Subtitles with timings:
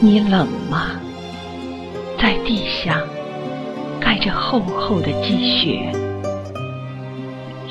[0.00, 0.92] 你冷吗？
[2.16, 3.02] 在地下
[4.00, 5.92] 盖着厚厚的积雪，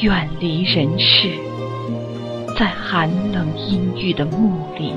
[0.02, 1.30] 远离人世，
[2.58, 4.94] 在寒冷阴郁的墓里。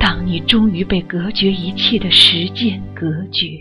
[0.00, 3.58] 当你终于被隔绝一切的时间隔绝，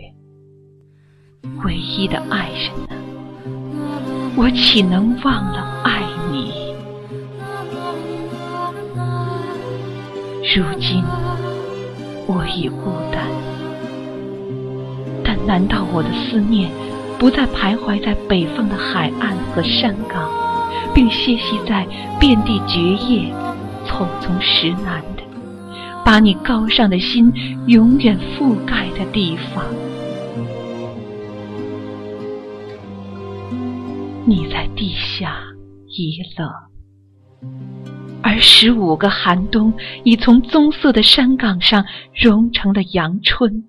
[1.65, 2.95] 唯一的爱人呢？
[4.37, 5.70] 我岂能忘了
[10.53, 11.01] 如今
[12.27, 13.25] 我已孤单，
[15.23, 16.69] 但难道我的思念
[17.17, 20.29] 不再徘徊在北方的海岸和山岗，
[20.93, 21.87] 并歇息在
[22.19, 23.33] 遍地蕨叶、
[23.85, 25.23] 丛丛石楠的，
[26.03, 27.31] 把你高尚的心
[27.67, 29.63] 永远覆盖的地方？
[34.25, 35.37] 你在地下
[35.87, 36.49] 已冷。
[38.31, 39.73] 而十五个寒冬
[40.05, 41.83] 已从棕色的山岗上
[42.15, 43.65] 融成了阳春。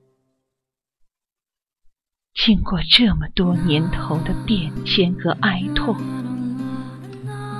[2.32, 5.96] 经过这么多年头的变迁和哀痛，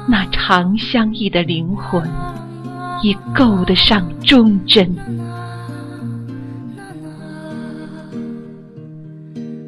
[0.08, 2.08] 那长相忆的灵魂
[3.03, 4.95] 已够得上忠贞。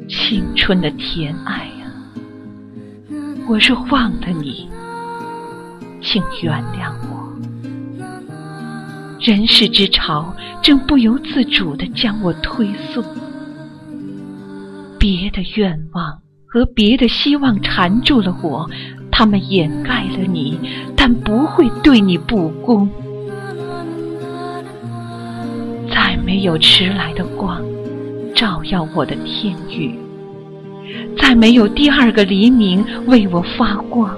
[0.07, 1.91] 青春的甜爱啊，
[3.45, 4.69] 我若忘了你。
[6.01, 7.14] 请原谅我，
[9.25, 13.03] 人世之潮正不由自主地将我推送。
[14.99, 18.69] 别的愿望和别的希望缠住了我，
[19.11, 20.59] 他们掩盖了你，
[20.95, 22.87] 但不会对你不公。
[25.89, 27.59] 再没有迟来的光
[28.35, 29.97] 照耀我的天宇，
[31.17, 34.15] 再没有第二个黎明为我发光。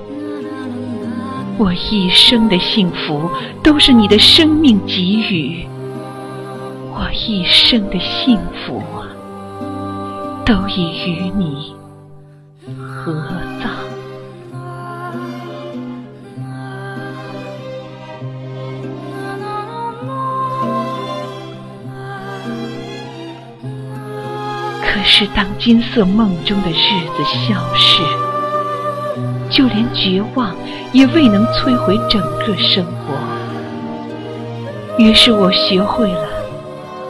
[1.60, 3.30] 我一生的幸福
[3.64, 5.68] 都是你的生命给予，
[6.94, 9.10] 我一生的幸福啊，
[10.46, 11.74] 都已与你
[12.78, 13.12] 合
[13.60, 13.72] 葬。
[24.84, 26.74] 可是当金色梦中的日
[27.16, 28.04] 子消逝，
[29.50, 30.56] 就连绝望。
[30.94, 33.14] 也未能摧毁整个生活。
[34.98, 36.30] 于是我学会了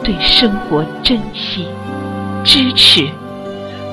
[0.02, 1.64] 对生活珍惜、
[2.44, 3.06] 支持，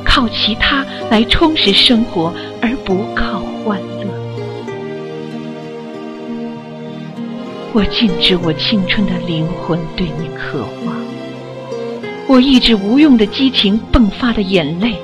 [0.03, 4.05] 靠其他来充实生活，而不靠欢乐。
[7.71, 10.95] 我禁止我青春的灵魂对你渴望，
[12.27, 14.95] 我抑制无用的激情迸发的眼泪。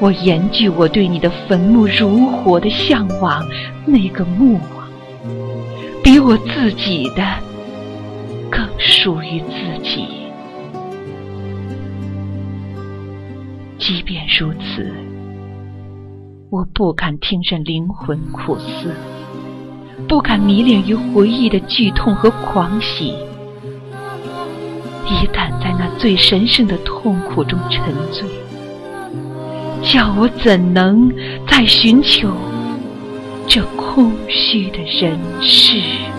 [0.00, 3.46] 我严拒我对你的坟墓如火的向往，
[3.86, 4.88] 那个墓啊，
[6.02, 7.24] 比我自己的
[8.50, 10.06] 更属于自己。
[13.78, 14.92] 即便如此，
[16.50, 18.94] 我不敢听任灵魂苦思，
[20.08, 23.14] 不敢迷恋于回忆的剧痛和狂喜。
[25.06, 28.24] 一旦在那最神圣的痛苦中沉醉。
[29.84, 31.12] 叫我怎能
[31.46, 32.34] 再寻求
[33.46, 36.13] 这空虚的人世？